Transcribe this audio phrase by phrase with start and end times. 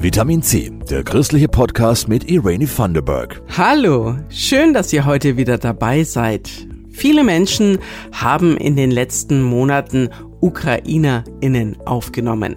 [0.00, 3.42] Vitamin C, der christliche Podcast mit Irene Thunderberg.
[3.56, 6.48] Hallo, schön, dass ihr heute wieder dabei seid.
[6.88, 7.80] Viele Menschen
[8.12, 10.08] haben in den letzten Monaten
[10.40, 12.54] UkrainerInnen aufgenommen.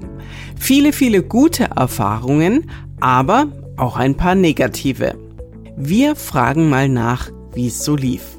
[0.60, 2.70] Viele, viele gute Erfahrungen,
[3.00, 5.18] aber auch ein paar negative.
[5.76, 8.38] Wir fragen mal nach, wie es so lief.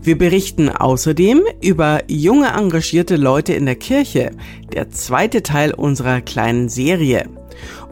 [0.00, 4.30] Wir berichten außerdem über junge engagierte Leute in der Kirche,
[4.72, 7.28] der zweite Teil unserer kleinen Serie.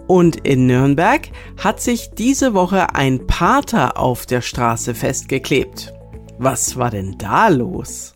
[0.08, 1.28] Und in Nürnberg
[1.58, 5.92] hat sich diese Woche ein Pater auf der Straße festgeklebt.
[6.38, 8.14] Was war denn da los?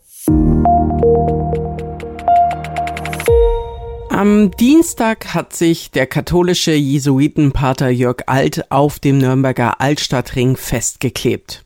[4.09, 11.63] Am Dienstag hat sich der katholische Jesuitenpater Jörg Alt auf dem Nürnberger Altstadtring festgeklebt.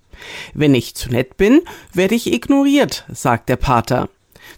[0.54, 1.60] Wenn ich zu nett bin,
[1.92, 4.08] werde ich ignoriert, sagt der Pater.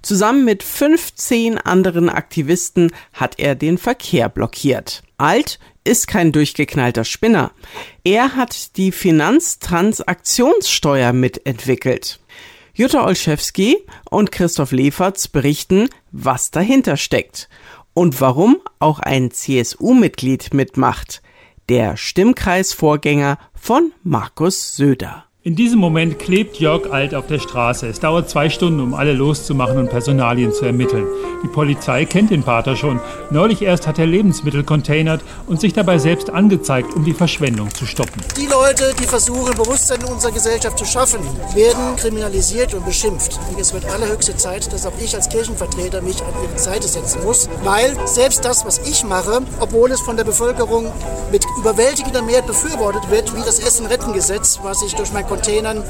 [0.00, 5.02] Zusammen mit 15 anderen Aktivisten hat er den Verkehr blockiert.
[5.18, 7.52] Alt ist kein durchgeknallter Spinner.
[8.04, 12.20] Er hat die Finanztransaktionssteuer mitentwickelt.
[12.73, 13.76] Jutta Olszewski
[14.09, 17.48] und Christoph Leferz berichten, was dahinter steckt
[17.93, 21.21] und warum auch ein CSU-Mitglied mitmacht,
[21.68, 25.27] der Stimmkreisvorgänger von Markus Söder.
[25.49, 27.87] In diesem Moment klebt Jörg Alt auf der Straße.
[27.87, 31.07] Es dauert zwei Stunden, um alle loszumachen und Personalien zu ermitteln.
[31.43, 33.01] Die Polizei kennt den Pater schon.
[33.30, 37.87] Neulich erst hat er Lebensmittel containert und sich dabei selbst angezeigt, um die Verschwendung zu
[37.87, 38.21] stoppen.
[38.37, 41.21] Die Leute, die versuchen, Bewusstsein in unserer Gesellschaft zu schaffen,
[41.55, 43.40] werden kriminalisiert und beschimpft.
[43.51, 47.24] Und es wird allerhöchste Zeit, dass auch ich als Kirchenvertreter mich an ihre Seite setzen
[47.24, 50.93] muss, weil selbst das, was ich mache, obwohl es von der Bevölkerung
[51.33, 55.84] mit überwältigender Mehrheit befürwortet wird, wie das Essen-Retten-Gesetz, was ich durch mein Containern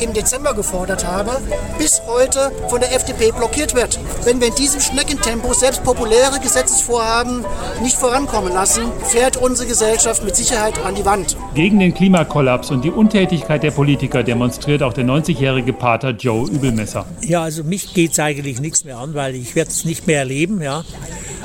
[0.00, 1.40] im Dezember gefordert habe,
[1.78, 4.00] bis heute von der FDP blockiert wird.
[4.24, 7.44] Wenn wir in diesem Schneckentempo selbst populäre Gesetzesvorhaben
[7.82, 11.36] nicht vorankommen lassen, fährt unsere Gesellschaft mit Sicherheit an die Wand.
[11.54, 17.04] Gegen den Klimakollaps und die Untätigkeit der Politiker demonstriert auch der 90-jährige Pater Joe Übelmesser.
[17.20, 20.20] Ja, also mich geht es eigentlich nichts mehr an, weil ich werde es nicht mehr
[20.20, 20.62] erleben.
[20.62, 20.82] Ja.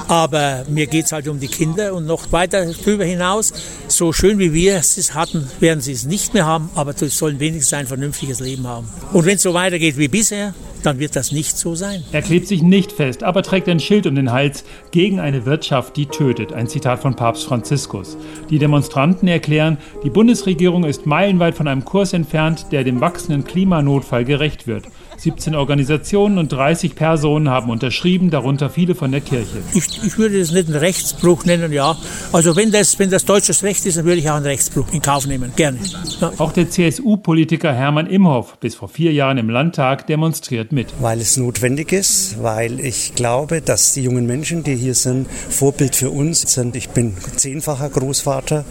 [0.08, 3.54] Aber mir geht es halt um die Kinder und noch weiter darüber hinaus.
[3.88, 7.40] So schön wie wir es hatten, werden sie es nicht mehr haben, aber sie sollen
[7.40, 8.88] wenigstens ein vernünftiges Leben haben.
[9.14, 10.54] Und wenn es so weitergeht wie bisher,
[10.86, 12.04] dann wird das nicht so sein.
[12.12, 15.98] Er klebt sich nicht fest, aber trägt ein Schild um den Hals gegen eine Wirtschaft,
[15.98, 16.54] die tötet.
[16.54, 18.18] Ein Zitat von Papst Franziskus.
[18.50, 24.26] Die Demonstranten erklären, die Bundesregierung ist meilenweit von einem Kurs entfernt, der dem wachsenden Klimanotfall
[24.26, 24.86] gerecht wird.
[25.18, 29.58] 17 Organisationen und 30 Personen haben unterschrieben, darunter viele von der Kirche.
[29.74, 31.96] Ich, ich würde das nicht einen Rechtsbruch nennen, ja.
[32.32, 35.02] Also wenn das, wenn das deutsches Recht ist, dann würde ich auch einen Rechtsbruch in
[35.02, 35.52] Kauf nehmen.
[35.56, 35.80] Gerne.
[36.20, 36.32] Ja.
[36.38, 40.94] Auch der CSU-Politiker Hermann Imhoff, bis vor vier Jahren im Landtag, demonstriert mit.
[41.00, 45.96] Weil es notwendig ist, weil ich glaube, dass die jungen Menschen, die hier sind, Vorbild
[45.96, 46.76] für uns sind.
[46.76, 48.66] Ich bin zehnfacher Großvater.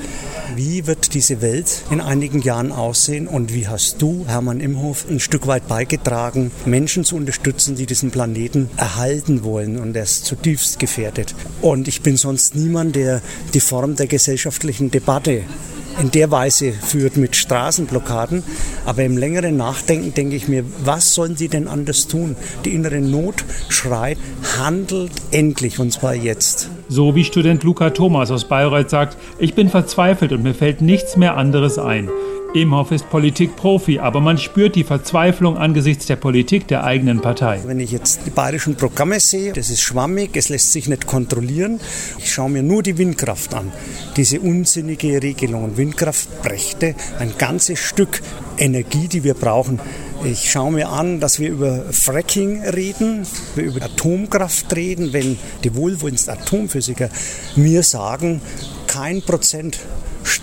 [0.54, 5.18] Wie wird diese Welt in einigen Jahren aussehen und wie hast du, Hermann Imhoff, ein
[5.18, 10.78] Stück weit beigetragen, Menschen zu unterstützen, die diesen Planeten erhalten wollen und er ist zutiefst
[10.78, 11.34] gefährdet.
[11.60, 13.22] Und ich bin sonst niemand, der
[13.54, 15.42] die Form der gesellschaftlichen Debatte
[16.00, 18.42] in der Weise führt mit Straßenblockaden.
[18.86, 22.36] Aber im längeren Nachdenken denke ich mir, was sollen sie denn anders tun?
[22.64, 24.18] Die innere Not schreit,
[24.58, 26.68] handelt endlich und zwar jetzt.
[26.88, 31.16] So wie Student Luca Thomas aus Bayreuth sagt, ich bin verzweifelt und mir fällt nichts
[31.16, 32.08] mehr anderes ein.
[32.54, 37.60] Imhoff ist Politikprofi, aber man spürt die Verzweiflung angesichts der Politik der eigenen Partei.
[37.66, 41.80] Wenn ich jetzt die bayerischen Programme sehe, das ist schwammig, es lässt sich nicht kontrollieren.
[42.18, 43.72] Ich schaue mir nur die Windkraft an.
[44.16, 45.76] Diese unsinnige Regelung.
[45.76, 48.22] Windkraft brächte ein ganzes Stück
[48.56, 49.80] Energie, die wir brauchen.
[50.22, 53.26] Ich schaue mir an, dass wir über Fracking reden,
[53.56, 57.10] wir über Atomkraft reden, wenn die wohlwollendsten Atomphysiker
[57.56, 58.40] mir sagen,
[58.86, 59.80] kein Prozent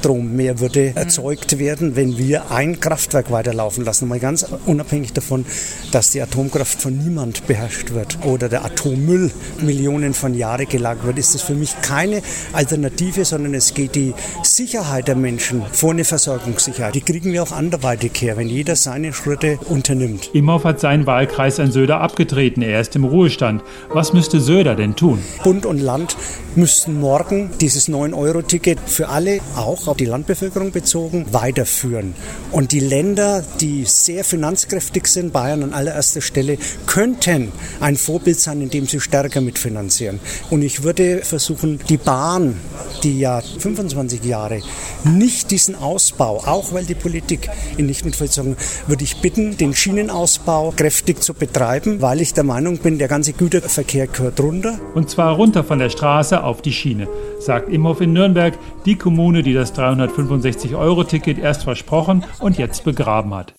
[0.02, 4.08] Strom mehr würde erzeugt werden, wenn wir ein Kraftwerk weiterlaufen lassen.
[4.08, 5.46] Mal ganz unabhängig davon,
[5.92, 9.30] dass die Atomkraft von niemand beherrscht wird oder der Atommüll
[9.62, 14.16] Millionen von Jahren gelagert wird, ist das für mich keine Alternative, sondern es geht die
[14.42, 16.96] Sicherheit der Menschen vor eine Versorgungssicherheit.
[16.96, 20.32] Die kriegen wir auch anderweitig her, wenn jeder seine Schritte unternimmt.
[20.34, 22.64] Imhoff hat seinen Wahlkreis an Söder abgetreten.
[22.64, 23.62] Er ist im Ruhestand.
[23.90, 25.20] Was müsste Söder denn tun?
[25.44, 26.18] Bund und Land
[26.56, 32.16] müssten morgen dieses 9-Euro-Ticket für alle auch auch auf die Landbevölkerung bezogen, weiterführen.
[32.52, 36.58] Und die Länder, die sehr finanzkräftig sind, Bayern an allererster Stelle,
[36.88, 37.52] könnten
[37.82, 40.20] ein Vorbild sein, indem sie stärker mitfinanzieren.
[40.50, 42.56] Und ich würde versuchen, die Bahn,
[43.04, 44.62] die ja 25 Jahre
[45.04, 48.56] nicht diesen Ausbau, auch weil die Politik ihn nicht mitvollzogen,
[48.88, 53.34] würde ich bitten, den Schienenausbau kräftig zu betreiben, weil ich der Meinung bin, der ganze
[53.34, 54.80] Güterverkehr gehört runter.
[54.96, 57.10] Und zwar runter von der Straße auf die Schiene.
[57.42, 63.54] Sagt Imhoff in Nürnberg, die Kommune, die das 365-Euro-Ticket erst versprochen und jetzt begraben hat.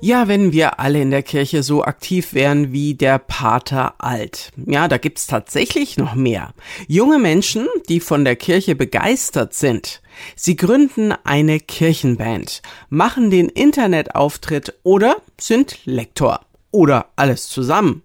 [0.00, 4.52] Ja, wenn wir alle in der Kirche so aktiv wären wie der Pater Alt.
[4.66, 6.52] Ja, da gibt's tatsächlich noch mehr.
[6.86, 10.02] Junge Menschen, die von der Kirche begeistert sind.
[10.36, 16.40] Sie gründen eine Kirchenband, machen den Internetauftritt oder sind Lektor.
[16.70, 18.02] Oder alles zusammen.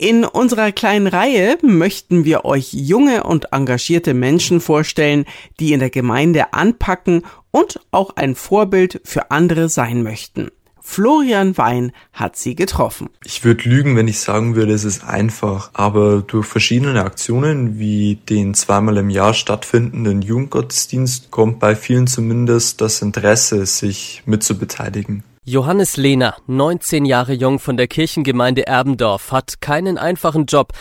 [0.00, 5.26] In unserer kleinen Reihe möchten wir euch junge und engagierte Menschen vorstellen,
[5.58, 7.20] die in der Gemeinde anpacken
[7.50, 10.48] und auch ein Vorbild für andere sein möchten.
[10.80, 13.10] Florian Wein hat sie getroffen.
[13.24, 15.68] Ich würde lügen, wenn ich sagen würde, es ist einfach.
[15.74, 22.80] Aber durch verschiedene Aktionen wie den zweimal im Jahr stattfindenden Jugendgottesdienst kommt bei vielen zumindest
[22.80, 25.24] das Interesse, sich mitzubeteiligen.
[25.46, 30.74] Johannes Lehner, 19 Jahre jung von der Kirchengemeinde Erbendorf, hat keinen einfachen Job,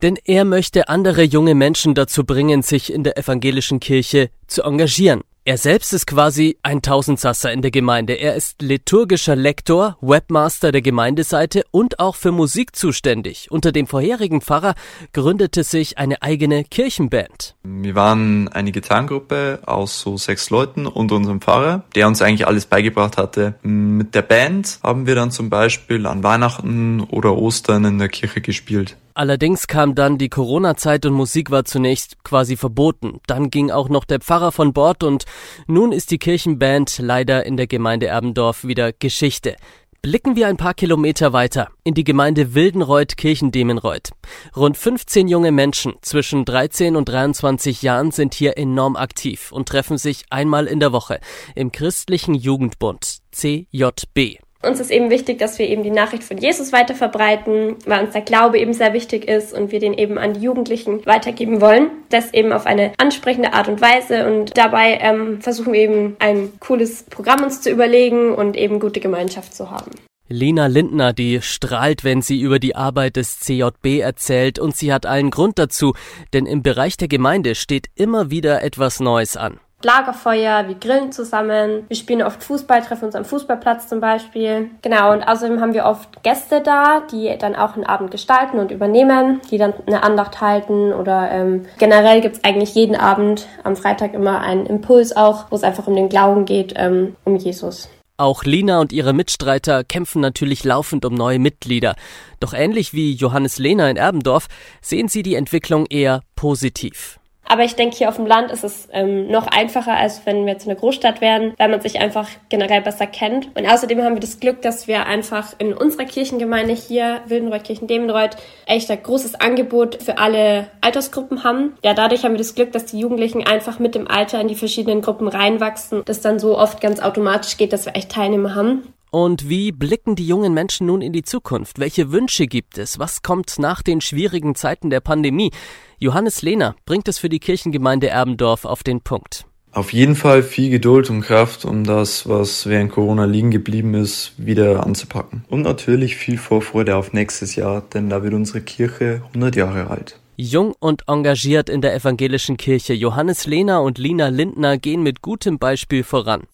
[0.00, 5.20] denn er möchte andere junge Menschen dazu bringen, sich in der evangelischen Kirche zu engagieren.
[5.48, 8.14] Er selbst ist quasi ein Tausendsasser in der Gemeinde.
[8.14, 13.46] Er ist liturgischer Lektor, Webmaster der Gemeindeseite und auch für Musik zuständig.
[13.52, 14.74] Unter dem vorherigen Pfarrer
[15.12, 17.54] gründete sich eine eigene Kirchenband.
[17.62, 22.66] Wir waren eine Gitarrengruppe aus so sechs Leuten und unserem Pfarrer, der uns eigentlich alles
[22.66, 23.54] beigebracht hatte.
[23.62, 28.40] Mit der Band haben wir dann zum Beispiel an Weihnachten oder Ostern in der Kirche
[28.40, 28.96] gespielt.
[29.16, 33.18] Allerdings kam dann die Corona-Zeit und Musik war zunächst quasi verboten.
[33.26, 35.24] Dann ging auch noch der Pfarrer von Bord und
[35.66, 39.56] nun ist die Kirchenband leider in der Gemeinde Erbendorf wieder Geschichte.
[40.02, 44.10] Blicken wir ein paar Kilometer weiter in die Gemeinde Wildenreuth Kirchendemenreuth.
[44.54, 49.96] Rund 15 junge Menschen zwischen 13 und 23 Jahren sind hier enorm aktiv und treffen
[49.96, 51.20] sich einmal in der Woche
[51.54, 54.45] im christlichen Jugendbund CJB.
[54.66, 58.12] Uns ist eben wichtig, dass wir eben die Nachricht von Jesus weiter verbreiten, weil uns
[58.12, 61.90] der Glaube eben sehr wichtig ist und wir den eben an die Jugendlichen weitergeben wollen.
[62.08, 66.52] Das eben auf eine ansprechende Art und Weise und dabei ähm, versuchen wir eben ein
[66.60, 69.90] cooles Programm uns zu überlegen und eben gute Gemeinschaft zu haben.
[70.28, 75.06] Lena Lindner, die strahlt, wenn sie über die Arbeit des CJB erzählt und sie hat
[75.06, 75.94] allen Grund dazu,
[76.32, 79.60] denn im Bereich der Gemeinde steht immer wieder etwas Neues an.
[79.82, 84.70] Lagerfeuer, wir grillen zusammen, wir spielen oft Fußball, treffen uns am Fußballplatz zum Beispiel.
[84.82, 88.70] Genau, und außerdem haben wir oft Gäste da, die dann auch einen Abend gestalten und
[88.70, 94.14] übernehmen, die dann eine Andacht halten oder ähm, generell gibt's eigentlich jeden Abend am Freitag
[94.14, 97.88] immer einen Impuls auch, wo es einfach um den Glauben geht, ähm, um Jesus.
[98.18, 101.96] Auch Lina und ihre Mitstreiter kämpfen natürlich laufend um neue Mitglieder.
[102.40, 104.46] Doch ähnlich wie Johannes Lehner in Erbendorf
[104.80, 107.18] sehen sie die Entwicklung eher positiv.
[107.48, 110.52] Aber ich denke, hier auf dem Land ist es ähm, noch einfacher, als wenn wir
[110.52, 113.56] jetzt eine Großstadt werden, weil man sich einfach generell besser kennt.
[113.56, 118.36] Und außerdem haben wir das Glück, dass wir einfach in unserer Kirchengemeinde hier, Wildenreuth Kirchen-Demenreuth,
[118.66, 121.74] echt ein großes Angebot für alle Altersgruppen haben.
[121.84, 124.54] Ja, dadurch haben wir das Glück, dass die Jugendlichen einfach mit dem Alter in die
[124.54, 128.92] verschiedenen Gruppen reinwachsen, das dann so oft ganz automatisch geht, dass wir echt Teilnehmer haben.
[129.10, 131.78] Und wie blicken die jungen Menschen nun in die Zukunft?
[131.78, 132.98] Welche Wünsche gibt es?
[132.98, 135.52] Was kommt nach den schwierigen Zeiten der Pandemie?
[135.98, 139.46] Johannes Lehner bringt es für die Kirchengemeinde Erbendorf auf den Punkt.
[139.72, 144.32] Auf jeden Fall viel Geduld und Kraft, um das, was während Corona liegen geblieben ist,
[144.38, 145.44] wieder anzupacken.
[145.48, 150.18] Und natürlich viel Vorfreude auf nächstes Jahr, denn da wird unsere Kirche 100 Jahre alt.
[150.38, 155.58] Jung und engagiert in der evangelischen Kirche, Johannes Lehner und Lina Lindner gehen mit gutem
[155.58, 156.44] Beispiel voran.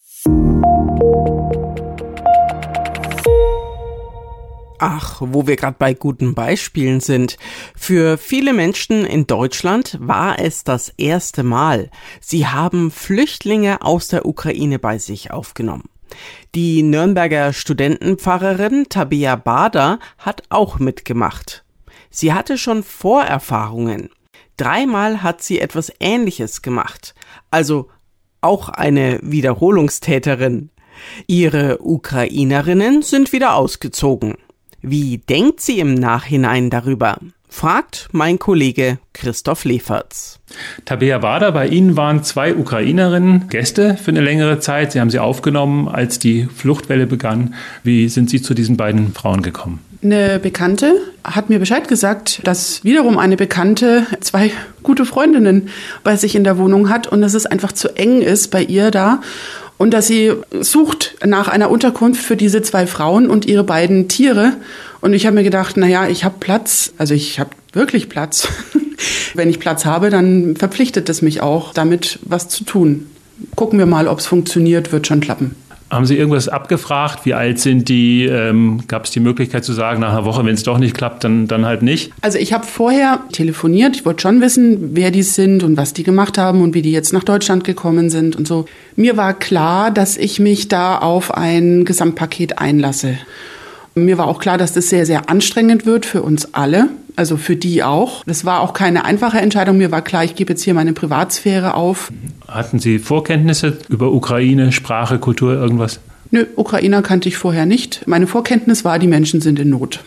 [4.85, 7.37] Ach, wo wir gerade bei guten Beispielen sind.
[7.77, 11.89] Für viele Menschen in Deutschland war es das erste Mal.
[12.21, 15.85] Sie haben Flüchtlinge aus der Ukraine bei sich aufgenommen.
[16.57, 21.65] Die Nürnberger Studentenpfarrerin Tabea Bader hat auch mitgemacht.
[22.11, 24.11] Sie hatte schon Vorerfahrungen.
[24.57, 27.15] Dreimal hat sie etwas Ähnliches gemacht.
[27.53, 27.89] Also
[28.41, 30.71] auch eine Wiederholungstäterin.
[31.29, 34.35] Ihre Ukrainerinnen sind wieder ausgezogen.
[34.85, 37.19] Wie denkt sie im Nachhinein darüber?
[37.49, 40.41] fragt mein Kollege Christoph Leferz.
[40.87, 44.93] Tabea Bader, bei Ihnen waren zwei Ukrainerinnen Gäste für eine längere Zeit.
[44.93, 47.55] Sie haben sie aufgenommen, als die Fluchtwelle begann.
[47.85, 49.81] Wie sind Sie zu diesen beiden Frauen gekommen?
[50.03, 54.51] Eine Bekannte hat mir Bescheid gesagt, dass wiederum eine Bekannte zwei
[54.83, 55.69] gute Freundinnen
[56.03, 58.91] bei sich in der Wohnung hat und dass es einfach zu eng ist bei ihr
[58.91, 59.21] da
[59.83, 64.53] und dass sie sucht nach einer Unterkunft für diese zwei Frauen und ihre beiden Tiere.
[65.01, 68.47] Und ich habe mir gedacht, na ja, ich habe Platz, also ich habe wirklich Platz.
[69.35, 73.09] Wenn ich Platz habe, dann verpflichtet es mich auch, damit was zu tun.
[73.57, 75.57] Gucken wir mal, ob es funktioniert, wird schon klappen.
[75.93, 77.27] Haben Sie irgendwas abgefragt?
[77.27, 78.25] Wie alt sind die?
[78.25, 81.23] Ähm, Gab es die Möglichkeit zu sagen, nach einer Woche, wenn es doch nicht klappt,
[81.23, 82.13] dann, dann halt nicht?
[82.23, 83.97] Also ich habe vorher telefoniert.
[83.97, 86.93] Ich wollte schon wissen, wer die sind und was die gemacht haben und wie die
[86.93, 88.65] jetzt nach Deutschland gekommen sind und so.
[88.97, 93.19] Mir war klar, dass ich mich da auf ein Gesamtpaket einlasse.
[93.95, 97.57] Mir war auch klar, dass das sehr, sehr anstrengend wird für uns alle, also für
[97.57, 98.25] die auch.
[98.25, 99.77] Das war auch keine einfache Entscheidung.
[99.77, 102.11] Mir war klar, ich gebe jetzt hier meine Privatsphäre auf.
[102.53, 106.01] Hatten Sie Vorkenntnisse über Ukraine, Sprache, Kultur, irgendwas?
[106.31, 108.03] Nö, Ukrainer kannte ich vorher nicht.
[108.07, 110.01] Meine Vorkenntnis war, die Menschen sind in Not.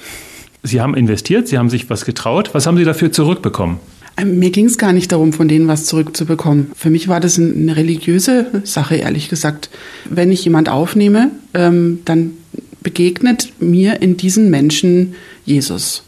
[0.62, 2.52] Sie haben investiert, Sie haben sich was getraut.
[2.54, 3.80] Was haben Sie dafür zurückbekommen?
[4.18, 6.72] Ähm, mir ging es gar nicht darum, von denen was zurückzubekommen.
[6.76, 9.70] Für mich war das eine religiöse Sache, ehrlich gesagt.
[10.08, 12.32] Wenn ich jemand aufnehme, ähm, dann
[12.82, 16.04] begegnet mir in diesen Menschen Jesus.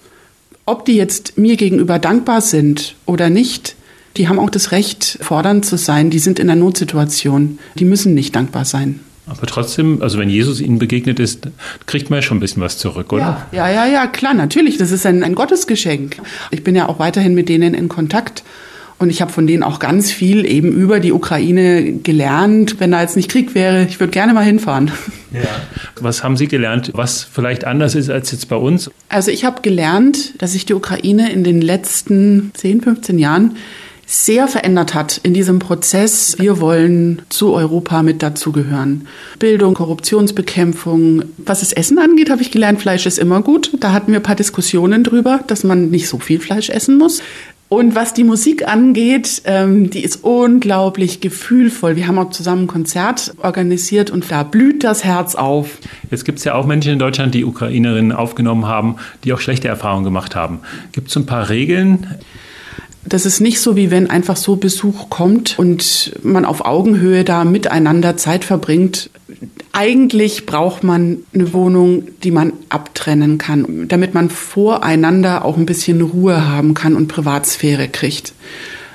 [0.65, 3.75] Ob die jetzt mir gegenüber dankbar sind oder nicht,
[4.17, 6.09] die haben auch das Recht, fordernd zu sein.
[6.09, 7.59] Die sind in einer Notsituation.
[7.77, 8.99] Die müssen nicht dankbar sein.
[9.27, 11.49] Aber trotzdem, also wenn Jesus ihnen begegnet ist,
[11.85, 13.45] kriegt man ja schon ein bisschen was zurück, oder?
[13.51, 14.77] Ja, ja, ja, ja klar, natürlich.
[14.77, 16.17] Das ist ein, ein Gottesgeschenk.
[16.51, 18.43] Ich bin ja auch weiterhin mit denen in Kontakt.
[18.99, 22.79] Und ich habe von denen auch ganz viel eben über die Ukraine gelernt.
[22.79, 24.91] Wenn da jetzt nicht Krieg wäre, ich würde gerne mal hinfahren.
[25.31, 25.41] Ja.
[25.99, 28.89] Was haben Sie gelernt, was vielleicht anders ist als jetzt bei uns?
[29.09, 33.57] Also ich habe gelernt, dass sich die Ukraine in den letzten 10, 15 Jahren
[34.09, 36.37] sehr verändert hat in diesem Prozess.
[36.39, 39.05] Wir wollen zu Europa mit dazugehören.
[39.37, 41.23] Bildung, Korruptionsbekämpfung.
[41.37, 43.71] Was das Essen angeht, habe ich gelernt, Fleisch ist immer gut.
[43.81, 47.21] Da hatten wir ein paar Diskussionen drüber, dass man nicht so viel Fleisch essen muss.
[47.69, 51.97] Und was die Musik angeht, ähm, die ist unglaublich gefühlvoll.
[51.97, 55.79] Wir haben auch zusammen ein Konzert organisiert und da blüht das Herz auf.
[56.09, 58.95] Jetzt gibt es ja auch Menschen in Deutschland, die Ukrainerinnen aufgenommen haben,
[59.25, 60.59] die auch schlechte Erfahrungen gemacht haben.
[60.93, 62.07] Gibt es ein paar Regeln?
[63.07, 67.45] Das ist nicht so, wie wenn einfach so Besuch kommt und man auf Augenhöhe da
[67.45, 69.09] miteinander Zeit verbringt.
[69.71, 76.01] Eigentlich braucht man eine Wohnung, die man abtrennen kann, damit man voreinander auch ein bisschen
[76.01, 78.33] Ruhe haben kann und Privatsphäre kriegt.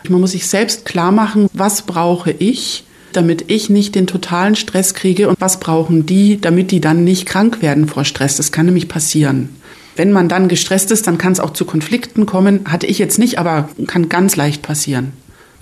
[0.08, 4.94] Man muss sich selbst klar machen, was brauche ich, damit ich nicht den totalen Stress
[4.94, 8.36] kriege und was brauchen die, damit die dann nicht krank werden vor Stress.
[8.36, 9.50] Das kann nämlich passieren.
[9.96, 12.60] Wenn man dann gestresst ist, dann kann es auch zu Konflikten kommen.
[12.66, 15.12] Hatte ich jetzt nicht, aber kann ganz leicht passieren.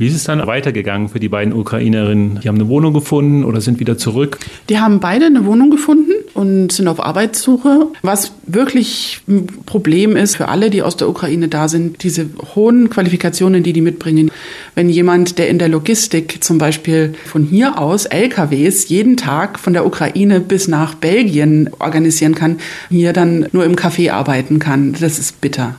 [0.00, 2.40] Wie ist es dann weitergegangen für die beiden Ukrainerinnen?
[2.42, 4.38] Die haben eine Wohnung gefunden oder sind wieder zurück?
[4.70, 7.88] Die haben beide eine Wohnung gefunden und sind auf Arbeitssuche.
[8.00, 12.88] Was wirklich ein Problem ist für alle, die aus der Ukraine da sind, diese hohen
[12.88, 14.30] Qualifikationen, die die mitbringen.
[14.74, 19.72] Wenn jemand, der in der Logistik zum Beispiel von hier aus LKWs jeden Tag von
[19.72, 22.58] der Ukraine bis nach Belgien organisieren kann,
[22.88, 25.76] hier dann nur im Café arbeiten kann, das ist bitter.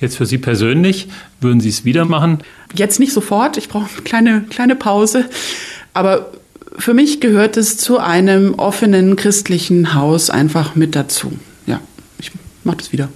[0.00, 1.08] Jetzt für Sie persönlich,
[1.40, 2.38] würden Sie es wieder machen?
[2.74, 5.24] Jetzt nicht sofort, ich brauche eine kleine, kleine Pause.
[5.94, 6.32] Aber
[6.78, 11.32] für mich gehört es zu einem offenen christlichen Haus einfach mit dazu.
[11.66, 11.80] Ja,
[12.18, 12.30] ich
[12.64, 13.08] mache das wieder.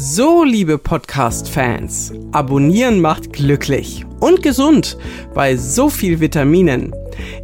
[0.00, 4.96] So, liebe Podcast-Fans, abonnieren macht glücklich und gesund
[5.34, 6.94] bei so viel Vitaminen.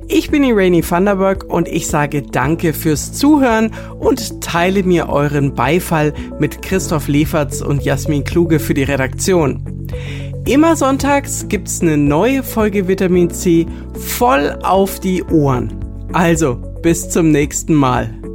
[0.06, 6.14] Ich bin Irene Vanderberg und ich sage danke fürs Zuhören und teile mir euren Beifall
[6.38, 9.88] mit Christoph Leferz und Jasmin Kluge für die Redaktion.
[10.46, 15.72] Immer sonntags gibt's eine neue Folge Vitamin C voll auf die Ohren.
[16.12, 18.14] Also, bis zum nächsten Mal.